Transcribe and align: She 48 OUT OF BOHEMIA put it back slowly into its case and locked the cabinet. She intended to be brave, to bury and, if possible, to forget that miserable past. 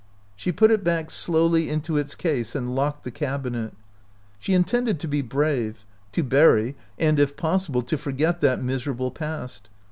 She 0.35 0.49
48 0.49 0.49
OUT 0.49 0.49
OF 0.49 0.55
BOHEMIA 0.55 0.55
put 0.57 0.71
it 0.71 0.83
back 1.05 1.11
slowly 1.11 1.69
into 1.69 1.97
its 1.97 2.15
case 2.15 2.55
and 2.55 2.73
locked 2.73 3.03
the 3.03 3.11
cabinet. 3.11 3.73
She 4.39 4.55
intended 4.55 4.99
to 4.99 5.07
be 5.07 5.21
brave, 5.21 5.85
to 6.13 6.23
bury 6.23 6.75
and, 6.97 7.19
if 7.19 7.37
possible, 7.37 7.83
to 7.83 7.99
forget 7.99 8.41
that 8.41 8.63
miserable 8.63 9.11
past. 9.11 9.69